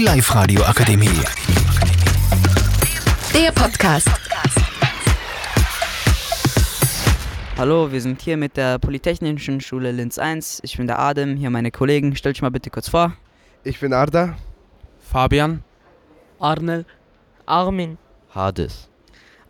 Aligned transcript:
Die 0.00 0.06
Live-Radio 0.06 0.62
Akademie. 0.62 1.20
Der 3.34 3.52
Podcast. 3.52 4.08
Hallo, 7.58 7.92
wir 7.92 8.00
sind 8.00 8.22
hier 8.22 8.38
mit 8.38 8.56
der 8.56 8.78
Polytechnischen 8.78 9.60
Schule 9.60 9.92
Linz 9.92 10.18
1. 10.18 10.60
Ich 10.62 10.78
bin 10.78 10.86
der 10.86 10.98
Adem, 10.98 11.36
hier 11.36 11.50
meine 11.50 11.70
Kollegen. 11.70 12.16
Stell 12.16 12.32
dich 12.32 12.40
mal 12.40 12.50
bitte 12.50 12.70
kurz 12.70 12.88
vor. 12.88 13.12
Ich 13.62 13.78
bin 13.78 13.92
Arda. 13.92 14.38
Fabian. 15.00 15.62
Arnel. 16.38 16.86
Armin. 17.44 17.98
Hades. 18.34 18.88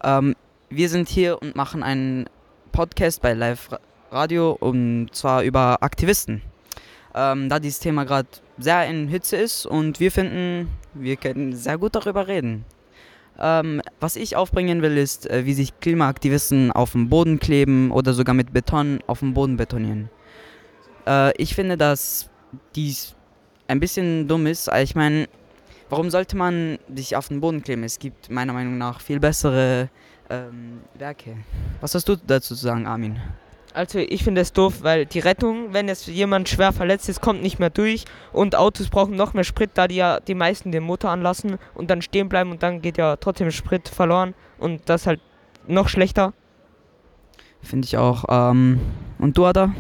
Ähm, 0.03 0.35
wir 0.69 0.89
sind 0.89 1.09
hier 1.09 1.41
und 1.41 1.55
machen 1.55 1.85
einen 1.85 2.29
Podcast 2.73 3.23
bei 3.23 3.35
Live 3.35 3.69
Radio 4.11 4.51
und 4.59 5.11
zwar 5.12 5.45
über 5.45 5.80
Aktivisten. 5.80 6.43
Ähm, 7.15 7.49
da 7.49 7.59
dieses 7.59 7.81
Thema 7.81 8.05
gerade 8.05 8.29
sehr 8.59 8.87
in 8.87 9.09
Hitze 9.09 9.37
ist 9.37 9.67
und 9.67 10.01
wir 10.01 10.13
finden, 10.13 10.68
wir 10.95 11.17
können 11.17 11.55
sehr 11.57 11.79
gut 11.79 11.95
darüber 11.95 12.29
reden. 12.29 12.64
Ähm, 13.39 13.81
was 13.99 14.17
ich 14.17 14.37
aufbringen 14.37 14.82
will, 14.82 14.99
ist, 14.99 15.29
äh, 15.29 15.46
wie 15.46 15.54
sich 15.54 15.81
Klimaaktivisten 15.81 16.71
auf 16.71 16.93
dem 16.93 17.09
Boden 17.09 17.41
kleben 17.41 17.91
oder 17.91 18.13
sogar 18.13 18.35
mit 18.35 18.53
Beton 18.53 19.01
auf 19.07 19.21
dem 19.21 19.35
Boden 19.35 19.57
betonieren. 19.57 20.11
Äh, 21.07 21.32
ich 21.41 21.54
finde, 21.54 21.77
dass 21.77 22.29
dies 22.75 23.15
ein 23.67 23.81
bisschen 23.81 24.29
dumm 24.29 24.46
ist. 24.46 24.71
Ich 24.82 24.95
meine, 24.95 25.29
warum 25.89 26.11
sollte 26.11 26.37
man 26.37 26.79
sich 26.95 27.17
auf 27.17 27.29
den 27.29 27.40
Boden 27.40 27.63
kleben? 27.63 27.82
Es 27.82 27.99
gibt 27.99 28.31
meiner 28.31 28.53
Meinung 28.53 28.77
nach 28.77 29.01
viel 29.01 29.21
bessere 29.21 29.89
ähm, 30.29 30.81
Werke. 30.95 31.37
Was 31.81 31.95
hast 31.95 32.09
du 32.09 32.17
dazu 32.17 32.55
zu 32.55 32.62
sagen, 32.62 32.87
Armin? 32.87 33.19
Also 33.73 34.01
ich 34.01 34.25
finde 34.25 34.41
es 34.41 34.53
doof, 34.53 34.83
weil 34.83 35.06
die 35.06 35.20
Rettung, 35.20 35.73
wenn 35.73 35.87
jetzt 35.87 36.09
jemand 36.09 36.48
schwer 36.48 36.73
verletzt 36.73 37.09
ist, 37.09 37.20
kommt 37.20 37.42
nicht 37.42 37.61
mehr 37.61 37.70
durch 37.70 38.05
und 38.33 38.56
Autos 38.56 38.89
brauchen 38.89 39.15
noch 39.15 39.33
mehr 39.33 39.45
Sprit, 39.45 39.70
da 39.75 39.87
die 39.87 39.97
ja 39.97 40.19
die 40.19 40.34
meisten 40.34 40.73
den 40.73 40.83
Motor 40.83 41.11
anlassen 41.11 41.56
und 41.75 41.89
dann 41.89 42.03
stehen 42.03 42.29
bleiben 42.29 42.51
und 42.51 42.62
dann 42.62 42.83
geht 42.83 42.99
ja 42.99 43.17
trotzdem 43.17 43.51
Sprit 43.53 43.89
verloren 43.89 44.35
und 44.59 44.83
das 44.89 45.07
halt 45.07 45.21
noch 45.69 45.89
schlechter. 45.89 46.33
Finde 47.62 47.87
ich 47.87 47.97
auch. 47.97 48.25
Ähm, 48.29 48.81
und 49.19 49.37
du, 49.37 49.45
Ada? 49.45 49.73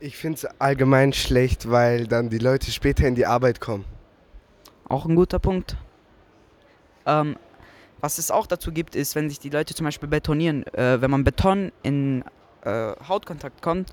Ich 0.00 0.16
finde 0.16 0.36
es 0.36 0.44
allgemein 0.60 1.12
schlecht, 1.12 1.70
weil 1.70 2.06
dann 2.06 2.28
die 2.28 2.38
Leute 2.38 2.70
später 2.70 3.06
in 3.06 3.14
die 3.14 3.26
Arbeit 3.26 3.60
kommen. 3.60 3.84
Auch 4.88 5.06
ein 5.06 5.14
guter 5.14 5.38
Punkt. 5.38 5.76
Ähm, 7.06 7.36
was 8.00 8.18
es 8.18 8.30
auch 8.30 8.46
dazu 8.46 8.72
gibt, 8.72 8.96
ist, 8.96 9.14
wenn 9.14 9.28
sich 9.28 9.38
die 9.38 9.50
Leute 9.50 9.74
zum 9.74 9.84
Beispiel 9.84 10.08
betonieren, 10.08 10.66
äh, 10.74 11.00
wenn 11.00 11.10
man 11.10 11.22
Beton 11.22 11.70
in 11.82 12.24
äh, 12.64 12.92
Hautkontakt 13.08 13.62
kommt, 13.62 13.92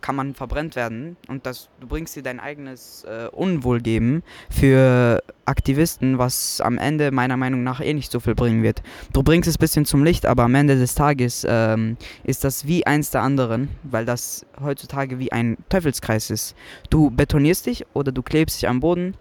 kann 0.00 0.16
man 0.16 0.34
verbrennt 0.34 0.76
werden 0.76 1.16
und 1.28 1.46
das, 1.46 1.68
du 1.80 1.86
bringst 1.86 2.14
dir 2.14 2.22
dein 2.22 2.40
eigenes 2.40 3.04
äh, 3.04 3.28
Unwohlgeben 3.32 4.22
für 4.50 5.22
Aktivisten, 5.46 6.18
was 6.18 6.60
am 6.60 6.78
Ende 6.78 7.10
meiner 7.10 7.36
Meinung 7.36 7.62
nach 7.62 7.80
eh 7.80 7.94
nicht 7.94 8.12
so 8.12 8.20
viel 8.20 8.34
bringen 8.34 8.62
wird. 8.62 8.82
Du 9.12 9.22
bringst 9.22 9.48
es 9.48 9.56
ein 9.56 9.60
bisschen 9.60 9.86
zum 9.86 10.04
Licht, 10.04 10.26
aber 10.26 10.44
am 10.44 10.54
Ende 10.54 10.78
des 10.78 10.94
Tages 10.94 11.46
ähm, 11.48 11.96
ist 12.24 12.44
das 12.44 12.66
wie 12.66 12.86
eins 12.86 13.10
der 13.10 13.22
anderen, 13.22 13.68
weil 13.82 14.04
das 14.04 14.44
heutzutage 14.62 15.18
wie 15.18 15.32
ein 15.32 15.56
Teufelskreis 15.68 16.30
ist. 16.30 16.54
Du 16.90 17.10
betonierst 17.10 17.66
dich 17.66 17.86
oder 17.94 18.12
du 18.12 18.22
klebst 18.22 18.60
dich 18.60 18.68
am 18.68 18.80
Boden 18.80 19.14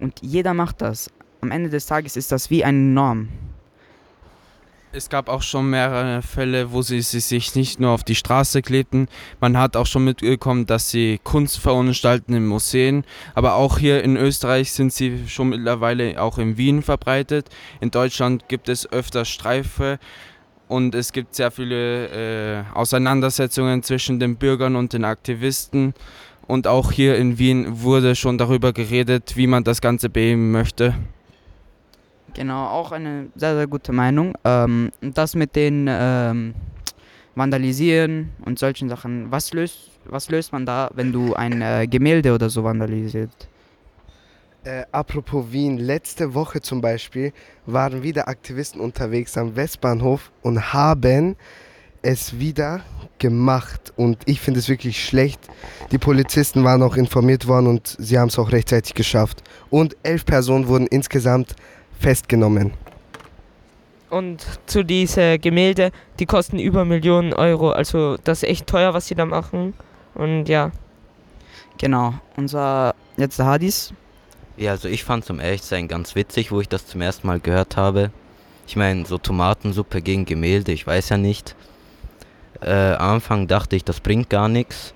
und 0.00 0.20
jeder 0.22 0.54
macht 0.54 0.82
das. 0.82 1.10
Am 1.40 1.50
Ende 1.50 1.70
des 1.70 1.86
Tages 1.86 2.16
ist 2.16 2.30
das 2.30 2.50
wie 2.50 2.64
eine 2.64 2.78
Norm. 2.78 3.28
Es 4.92 5.08
gab 5.08 5.28
auch 5.28 5.42
schon 5.42 5.70
mehrere 5.70 6.20
Fälle, 6.20 6.72
wo 6.72 6.82
sie, 6.82 7.00
sie 7.00 7.20
sich 7.20 7.54
nicht 7.54 7.78
nur 7.78 7.92
auf 7.92 8.02
die 8.02 8.16
Straße 8.16 8.60
klebten. 8.60 9.06
Man 9.40 9.56
hat 9.56 9.76
auch 9.76 9.86
schon 9.86 10.04
mitbekommen, 10.04 10.66
dass 10.66 10.90
sie 10.90 11.20
Kunst 11.22 11.58
verunstalten 11.58 12.34
in 12.34 12.44
Museen. 12.44 13.04
Aber 13.36 13.54
auch 13.54 13.78
hier 13.78 14.02
in 14.02 14.16
Österreich 14.16 14.72
sind 14.72 14.92
sie 14.92 15.28
schon 15.28 15.50
mittlerweile 15.50 16.20
auch 16.20 16.38
in 16.38 16.56
Wien 16.56 16.82
verbreitet. 16.82 17.50
In 17.80 17.92
Deutschland 17.92 18.48
gibt 18.48 18.68
es 18.68 18.90
öfter 18.90 19.24
Streife 19.24 20.00
und 20.66 20.96
es 20.96 21.12
gibt 21.12 21.36
sehr 21.36 21.52
viele 21.52 22.08
äh, 22.08 22.64
Auseinandersetzungen 22.74 23.84
zwischen 23.84 24.18
den 24.18 24.38
Bürgern 24.38 24.74
und 24.74 24.92
den 24.92 25.04
Aktivisten. 25.04 25.94
Und 26.48 26.66
auch 26.66 26.90
hier 26.90 27.14
in 27.14 27.38
Wien 27.38 27.82
wurde 27.82 28.16
schon 28.16 28.38
darüber 28.38 28.72
geredet, 28.72 29.36
wie 29.36 29.46
man 29.46 29.62
das 29.62 29.80
Ganze 29.80 30.08
beheben 30.10 30.50
möchte. 30.50 30.96
Genau, 32.40 32.68
auch 32.68 32.90
eine 32.90 33.26
sehr, 33.34 33.54
sehr 33.54 33.66
gute 33.66 33.92
Meinung. 33.92 34.32
Ähm, 34.46 34.92
das 35.02 35.34
mit 35.34 35.54
den 35.54 35.86
ähm, 35.90 36.54
Vandalisieren 37.34 38.30
und 38.46 38.58
solchen 38.58 38.88
Sachen, 38.88 39.30
was 39.30 39.52
löst, 39.52 39.90
was 40.06 40.30
löst 40.30 40.50
man 40.50 40.64
da, 40.64 40.90
wenn 40.94 41.12
du 41.12 41.34
ein 41.34 41.60
äh, 41.60 41.86
Gemälde 41.86 42.32
oder 42.32 42.48
so 42.48 42.64
vandalisiert? 42.64 43.28
Äh, 44.64 44.84
apropos 44.90 45.52
Wien, 45.52 45.76
letzte 45.76 46.32
Woche 46.32 46.62
zum 46.62 46.80
Beispiel 46.80 47.34
waren 47.66 48.02
wieder 48.02 48.26
Aktivisten 48.26 48.80
unterwegs 48.80 49.36
am 49.36 49.54
Westbahnhof 49.54 50.32
und 50.40 50.72
haben 50.72 51.36
es 52.00 52.38
wieder 52.38 52.80
gemacht. 53.18 53.92
Und 53.96 54.16
ich 54.24 54.40
finde 54.40 54.60
es 54.60 54.70
wirklich 54.70 55.04
schlecht. 55.04 55.40
Die 55.92 55.98
Polizisten 55.98 56.64
waren 56.64 56.82
auch 56.82 56.96
informiert 56.96 57.46
worden 57.46 57.66
und 57.66 57.96
sie 57.98 58.18
haben 58.18 58.28
es 58.28 58.38
auch 58.38 58.50
rechtzeitig 58.50 58.94
geschafft. 58.94 59.42
Und 59.68 59.94
elf 60.02 60.24
Personen 60.24 60.68
wurden 60.68 60.86
insgesamt 60.86 61.54
festgenommen. 62.00 62.72
Und 64.10 64.44
zu 64.66 64.84
diese 64.84 65.38
Gemälde, 65.38 65.92
die 66.18 66.26
kosten 66.26 66.58
über 66.58 66.84
Millionen 66.84 67.32
Euro. 67.32 67.70
Also 67.70 68.16
das 68.24 68.42
ist 68.42 68.48
echt 68.48 68.66
teuer, 68.66 68.92
was 68.92 69.06
sie 69.06 69.14
da 69.14 69.24
machen. 69.24 69.74
Und 70.14 70.46
ja. 70.46 70.72
Genau, 71.78 72.14
unser 72.36 72.94
letzter 73.16 73.46
Hadis. 73.46 73.94
Ja, 74.56 74.72
also 74.72 74.88
ich 74.88 75.04
fand 75.04 75.24
zum 75.24 75.38
Echtsein 75.38 75.86
ganz 75.86 76.16
witzig, 76.16 76.50
wo 76.50 76.60
ich 76.60 76.68
das 76.68 76.86
zum 76.86 77.00
ersten 77.00 77.26
Mal 77.26 77.38
gehört 77.40 77.76
habe. 77.76 78.10
Ich 78.66 78.76
meine, 78.76 79.06
so 79.06 79.16
Tomatensuppe 79.16 80.02
gegen 80.02 80.24
Gemälde, 80.24 80.72
ich 80.72 80.86
weiß 80.86 81.08
ja 81.10 81.16
nicht. 81.16 81.54
Äh, 82.60 82.94
am 82.94 83.14
Anfang 83.14 83.46
dachte 83.46 83.76
ich, 83.76 83.84
das 83.84 84.00
bringt 84.00 84.28
gar 84.28 84.48
nichts. 84.48 84.92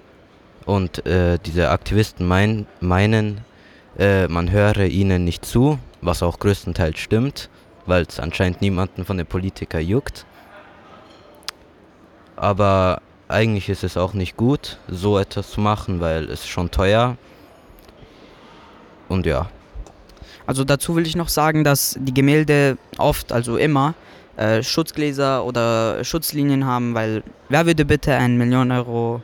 Und 0.66 1.06
äh, 1.06 1.38
diese 1.44 1.70
Aktivisten 1.70 2.26
mein, 2.26 2.66
meinen, 2.80 3.40
äh, 3.98 4.28
man 4.28 4.50
höre 4.50 4.86
ihnen 4.86 5.24
nicht 5.24 5.44
zu, 5.44 5.78
was 6.04 6.22
auch 6.22 6.38
größtenteils 6.38 6.98
stimmt, 6.98 7.48
weil 7.86 8.02
es 8.02 8.20
anscheinend 8.20 8.60
niemanden 8.60 9.04
von 9.04 9.16
den 9.16 9.26
Politikern 9.26 9.86
juckt. 9.86 10.26
Aber 12.36 13.00
eigentlich 13.28 13.68
ist 13.68 13.84
es 13.84 13.96
auch 13.96 14.12
nicht 14.12 14.36
gut, 14.36 14.78
so 14.88 15.18
etwas 15.18 15.50
zu 15.50 15.60
machen, 15.60 16.00
weil 16.00 16.24
es 16.30 16.46
schon 16.46 16.70
teuer. 16.70 17.16
Und 19.08 19.26
ja. 19.26 19.48
Also 20.46 20.64
dazu 20.64 20.94
will 20.94 21.06
ich 21.06 21.16
noch 21.16 21.28
sagen, 21.28 21.64
dass 21.64 21.96
die 21.98 22.12
Gemälde 22.12 22.76
oft, 22.98 23.32
also 23.32 23.56
immer, 23.56 23.94
äh, 24.36 24.62
Schutzgläser 24.62 25.44
oder 25.44 26.04
Schutzlinien 26.04 26.66
haben, 26.66 26.94
weil 26.94 27.22
wer 27.48 27.66
würde 27.66 27.84
bitte 27.84 28.14
ein 28.14 28.36
Million 28.36 28.72
Euro 28.72 29.22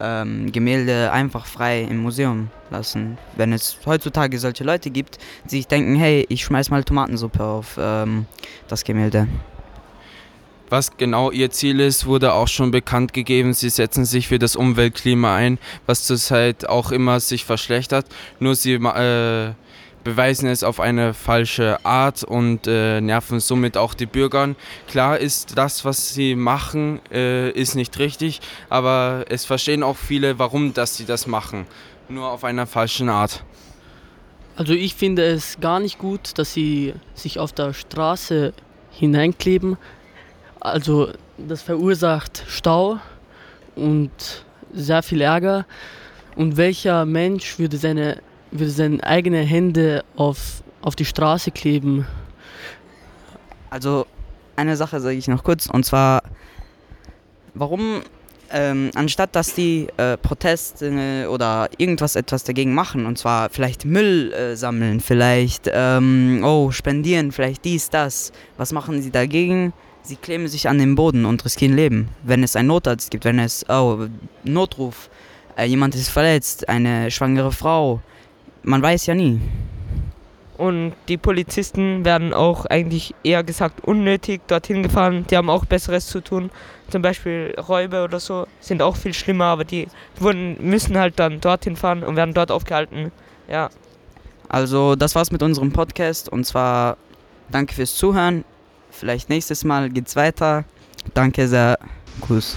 ähm, 0.00 0.52
Gemälde 0.52 1.12
einfach 1.12 1.46
frei 1.46 1.82
im 1.82 1.98
Museum 1.98 2.50
lassen. 2.70 3.18
Wenn 3.36 3.52
es 3.52 3.78
heutzutage 3.86 4.38
solche 4.38 4.64
Leute 4.64 4.90
gibt, 4.90 5.18
die 5.44 5.56
sich 5.56 5.66
denken, 5.66 5.96
hey, 5.96 6.26
ich 6.28 6.44
schmeiß 6.44 6.70
mal 6.70 6.84
Tomatensuppe 6.84 7.42
auf 7.42 7.78
ähm, 7.80 8.26
das 8.68 8.84
Gemälde. 8.84 9.28
Was 10.70 10.98
genau 10.98 11.30
ihr 11.30 11.50
Ziel 11.50 11.80
ist, 11.80 12.04
wurde 12.04 12.34
auch 12.34 12.48
schon 12.48 12.70
bekannt 12.70 13.14
gegeben. 13.14 13.54
Sie 13.54 13.70
setzen 13.70 14.04
sich 14.04 14.28
für 14.28 14.38
das 14.38 14.54
Umweltklima 14.54 15.34
ein, 15.34 15.58
was 15.86 16.04
zurzeit 16.04 16.68
auch 16.68 16.92
immer 16.92 17.20
sich 17.20 17.44
verschlechtert. 17.46 18.06
Nur 18.38 18.54
sie 18.54 18.74
äh, 18.74 19.52
beweisen 20.04 20.48
es 20.48 20.64
auf 20.64 20.80
eine 20.80 21.14
falsche 21.14 21.84
Art 21.84 22.24
und 22.24 22.66
äh, 22.66 23.00
nerven 23.00 23.40
somit 23.40 23.76
auch 23.76 23.94
die 23.94 24.06
Bürger. 24.06 24.54
Klar 24.88 25.18
ist 25.18 25.58
das, 25.58 25.84
was 25.84 26.14
sie 26.14 26.34
machen, 26.34 27.00
äh, 27.10 27.50
ist 27.50 27.74
nicht 27.74 27.98
richtig, 27.98 28.40
aber 28.68 29.24
es 29.28 29.44
verstehen 29.44 29.82
auch 29.82 29.96
viele, 29.96 30.38
warum 30.38 30.74
dass 30.74 30.96
sie 30.96 31.04
das 31.04 31.26
machen. 31.26 31.66
Nur 32.08 32.30
auf 32.30 32.44
einer 32.44 32.66
falschen 32.66 33.08
Art. 33.08 33.44
Also 34.56 34.72
ich 34.72 34.94
finde 34.94 35.24
es 35.24 35.60
gar 35.60 35.78
nicht 35.78 35.98
gut, 35.98 36.36
dass 36.36 36.52
sie 36.52 36.94
sich 37.14 37.38
auf 37.38 37.52
der 37.52 37.74
Straße 37.74 38.52
hineinkleben. 38.90 39.76
Also 40.58 41.12
das 41.36 41.62
verursacht 41.62 42.42
Stau 42.48 42.98
und 43.76 44.10
sehr 44.72 45.02
viel 45.02 45.20
Ärger. 45.20 45.66
Und 46.34 46.56
welcher 46.56 47.04
Mensch 47.04 47.58
würde 47.58 47.76
seine, 47.76 48.20
würde 48.50 48.70
seine 48.70 49.02
eigenen 49.02 49.46
Hände 49.46 50.04
auf, 50.16 50.62
auf 50.82 50.96
die 50.96 51.04
Straße 51.04 51.50
kleben? 51.50 52.06
Also 53.70 54.06
eine 54.56 54.76
Sache 54.76 55.00
sage 55.00 55.16
ich 55.16 55.28
noch 55.28 55.44
kurz, 55.44 55.66
und 55.66 55.84
zwar, 55.84 56.22
warum 57.54 58.02
ähm, 58.50 58.90
anstatt 58.94 59.34
dass 59.36 59.54
die 59.54 59.88
äh, 59.96 60.16
Proteste 60.16 61.28
oder 61.30 61.68
irgendwas 61.76 62.16
etwas 62.16 62.44
dagegen 62.44 62.74
machen, 62.74 63.06
und 63.06 63.18
zwar 63.18 63.50
vielleicht 63.50 63.84
Müll 63.84 64.32
äh, 64.32 64.56
sammeln, 64.56 65.00
vielleicht, 65.00 65.70
ähm, 65.72 66.42
oh, 66.44 66.70
spendieren, 66.70 67.32
vielleicht 67.32 67.64
dies, 67.64 67.90
das, 67.90 68.32
was 68.56 68.72
machen 68.72 69.02
sie 69.02 69.10
dagegen? 69.10 69.72
Sie 70.02 70.16
kleben 70.16 70.48
sich 70.48 70.68
an 70.68 70.78
den 70.78 70.94
Boden 70.94 71.26
und 71.26 71.44
riskieren 71.44 71.76
Leben. 71.76 72.08
Wenn 72.22 72.42
es 72.42 72.56
einen 72.56 72.68
Notarzt 72.68 73.10
gibt, 73.10 73.24
wenn 73.24 73.38
es, 73.38 73.68
oh, 73.68 74.06
Notruf, 74.44 75.10
äh, 75.56 75.66
jemand 75.66 75.94
ist 75.94 76.08
verletzt, 76.08 76.68
eine 76.68 77.10
schwangere 77.10 77.52
Frau, 77.52 78.00
man 78.62 78.82
weiß 78.82 79.06
ja 79.06 79.14
nie. 79.14 79.40
Und 80.56 80.92
die 81.06 81.16
Polizisten 81.16 82.04
werden 82.04 82.34
auch 82.34 82.66
eigentlich 82.66 83.14
eher 83.22 83.44
gesagt 83.44 83.84
unnötig 83.84 84.40
dorthin 84.48 84.82
gefahren. 84.82 85.24
Die 85.30 85.36
haben 85.36 85.50
auch 85.50 85.64
Besseres 85.64 86.08
zu 86.08 86.20
tun. 86.20 86.50
Zum 86.90 87.00
Beispiel 87.00 87.54
Räuber 87.68 88.02
oder 88.04 88.18
so 88.18 88.46
sind 88.60 88.82
auch 88.82 88.96
viel 88.96 89.14
schlimmer, 89.14 89.44
aber 89.44 89.64
die 89.64 89.86
wurden, 90.18 90.56
müssen 90.60 90.98
halt 90.98 91.18
dann 91.20 91.40
dorthin 91.40 91.76
fahren 91.76 92.02
und 92.02 92.16
werden 92.16 92.34
dort 92.34 92.50
aufgehalten. 92.50 93.12
Ja. 93.48 93.70
Also 94.48 94.96
das 94.96 95.14
war's 95.14 95.30
mit 95.30 95.42
unserem 95.42 95.72
Podcast 95.72 96.28
und 96.28 96.44
zwar 96.44 96.96
danke 97.50 97.74
fürs 97.74 97.94
Zuhören. 97.94 98.44
Vielleicht 98.90 99.28
nächstes 99.28 99.62
Mal 99.62 99.90
geht's 99.90 100.16
weiter. 100.16 100.64
Danke 101.14 101.46
sehr. 101.46 101.78
Kuss. 102.20 102.56